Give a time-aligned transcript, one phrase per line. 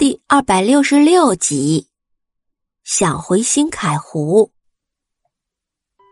[0.00, 1.86] 第二百六十六集，
[2.84, 4.50] 想回新凯湖。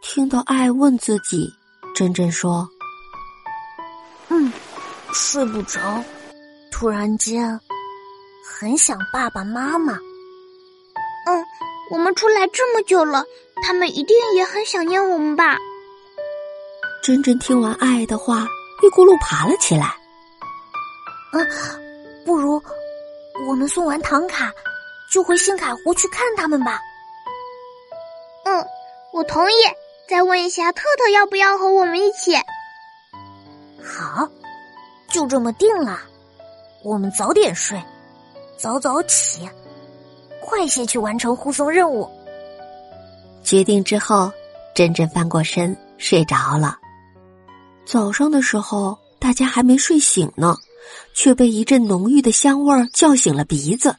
[0.02, 1.50] 听到爱问自己，
[1.94, 2.68] 珍珍说
[4.28, 4.52] ：“嗯，
[5.14, 6.04] 睡不着，
[6.70, 7.58] 突然间
[8.44, 9.94] 很想爸爸妈妈。
[9.94, 11.42] 嗯，
[11.90, 13.24] 我们出来这么久了，
[13.62, 15.56] 他们一定也很想念我们吧？”
[17.02, 18.46] 珍珍听完爱的话，
[18.82, 19.96] 一咕噜爬了起来。
[21.32, 21.48] 嗯，
[22.26, 22.62] 不如
[23.48, 24.52] 我们送完唐卡，
[25.10, 26.78] 就回新卡湖去看他们吧。
[28.44, 28.66] 嗯，
[29.14, 29.54] 我同意。
[30.06, 32.34] 再问一下特特要不要和我们一起？
[33.82, 34.28] 好，
[35.08, 35.98] 就这么定了。
[36.82, 37.82] 我们早点睡，
[38.58, 39.48] 早早起，
[40.42, 42.08] 快些去完成护送任务。
[43.42, 44.30] 决定之后，
[44.74, 46.78] 珍珍翻过身睡着了。
[47.86, 50.56] 早上的时候，大家还没睡醒呢。
[51.14, 53.96] 却被一阵浓郁的香味儿叫醒了鼻子。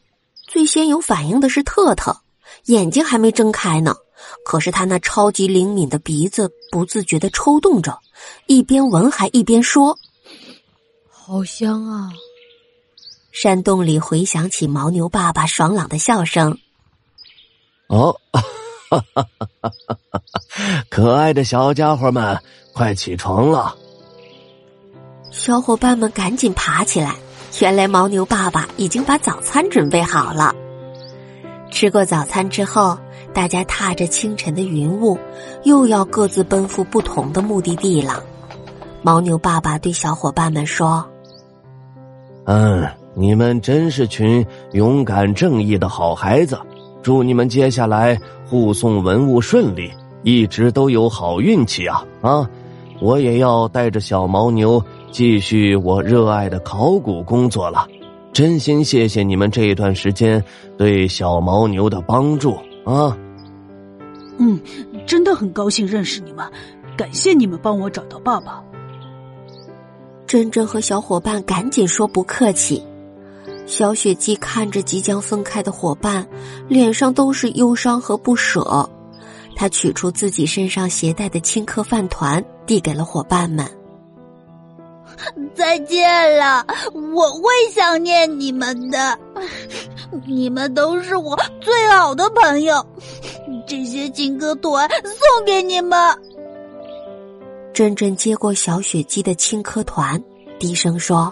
[0.48, 2.22] 最先有反应的是特特，
[2.66, 3.96] 眼睛还没睁开呢，
[4.44, 8.00] 可是他那超级灵敏的鼻子不自觉的抽动着，
[8.48, 9.98] 一边闻还一边说
[11.08, 12.10] ：“好香啊！”
[13.32, 16.58] 山洞里回响起牦牛爸爸爽朗的笑声。
[17.88, 18.42] 哦，哈
[18.90, 19.28] 哈哈
[19.62, 19.72] 哈
[20.12, 20.84] 哈！
[20.90, 22.38] 可爱的小家伙们，
[22.74, 23.78] 快起床了。
[25.32, 27.16] 小伙伴们赶紧爬起来，
[27.62, 30.54] 原来牦牛爸爸已经把早餐准备好了。
[31.70, 32.98] 吃过早餐之后，
[33.32, 35.18] 大家踏着清晨的云雾，
[35.64, 38.24] 又要各自奔赴不同的目的地了。
[39.04, 41.08] 牦牛爸爸对小伙伴们说
[42.46, 46.60] ：“嗯，你们真是群勇敢正义的好孩子，
[47.04, 49.94] 祝你们接下来护送文物顺利，
[50.24, 52.04] 一直都有好运气啊！
[52.22, 52.50] 啊，
[53.00, 57.88] 我也要带着小牦牛。”继续我热爱的考古工作了，
[58.32, 60.44] 真心谢谢你们这一段时间
[60.78, 62.54] 对小牦牛的帮助
[62.86, 63.18] 啊！
[64.38, 64.60] 嗯，
[65.06, 66.46] 真的很高兴认识你们，
[66.96, 68.64] 感谢你们帮我找到爸爸。
[70.26, 72.84] 珍珍和小伙伴赶紧说不客气。
[73.66, 76.26] 小雪姬看着即将分开的伙伴，
[76.68, 78.90] 脸上都是忧伤和不舍。
[79.56, 83.66] 她取出自己身上携带的青稞饭团，递给了伙伴们。
[85.54, 86.66] 再见了，
[87.14, 87.44] 我会
[87.74, 89.18] 想念你们的。
[90.26, 92.84] 你们都是我最好的朋友，
[93.68, 95.98] 这些金歌团送给你们。
[97.74, 100.22] 珍珍接过小雪鸡的青稞团，
[100.60, 101.32] 低声说：“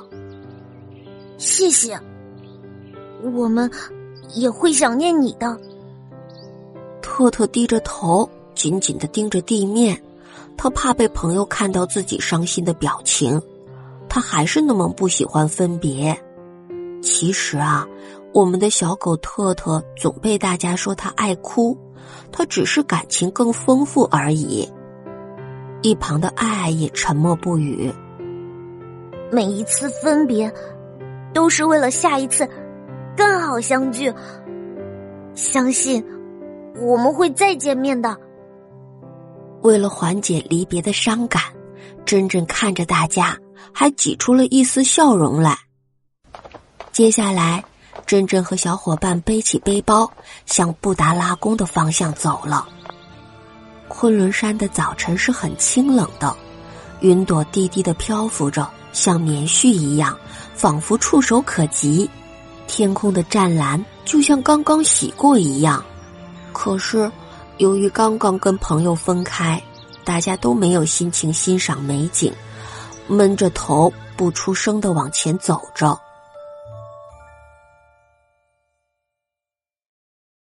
[1.37, 1.99] 谢谢，
[3.33, 3.69] 我们
[4.35, 5.57] 也会想念你的。”
[7.01, 9.99] 特特低着头，紧紧的盯着地面，
[10.55, 13.41] 他怕被朋友看到自己伤心的表情。
[14.17, 16.19] 他还是那么不喜欢分别。
[17.03, 17.85] 其实啊，
[18.33, 21.77] 我们的小狗特特总被大家说他爱哭，
[22.31, 24.67] 他只是感情更丰富而已。
[25.83, 27.93] 一旁的爱爱也沉默不语。
[29.31, 30.51] 每一次分别，
[31.31, 32.49] 都是为了下一次
[33.15, 34.11] 更好相聚。
[35.35, 36.03] 相信
[36.81, 38.17] 我们会再见面的。
[39.61, 41.39] 为了缓解离别的伤感，
[42.03, 43.37] 珍珍看着大家。
[43.73, 45.57] 还挤出了一丝笑容来。
[46.91, 47.63] 接下来，
[48.05, 50.11] 珍珍和小伙伴背起背包，
[50.45, 52.67] 向布达拉宫的方向走了。
[53.87, 56.35] 昆仑山的早晨是很清冷的，
[57.01, 60.17] 云朵低低的漂浮着，像棉絮一样，
[60.55, 62.09] 仿佛触手可及。
[62.65, 65.83] 天空的湛蓝就像刚刚洗过一样。
[66.51, 67.09] 可是，
[67.57, 69.61] 由于刚刚跟朋友分开，
[70.03, 72.33] 大家都没有心情欣赏美景。
[73.07, 76.06] 闷着头不出声的往前走着。